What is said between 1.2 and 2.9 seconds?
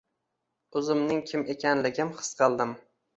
kim ekanligim his qildim